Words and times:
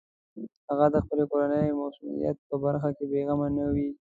هغه 0.69 0.85
د 0.93 0.95
خپلې 1.03 1.23
کورنۍ 1.31 1.67
مصونیت 1.81 2.37
په 2.49 2.55
برخه 2.63 2.89
کې 2.97 3.03
بېغمه 3.11 3.47
نه 3.57 3.65
وي. 3.73 3.89